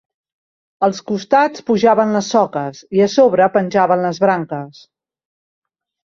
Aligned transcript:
Als 0.85 1.01
costats 1.09 1.65
pujaven 1.67 2.13
les 2.15 2.29
soques, 2.35 2.79
i 2.99 3.03
a 3.07 3.09
sobre 3.17 3.47
penjaven 3.59 4.01
les 4.07 4.23
branques 4.25 4.81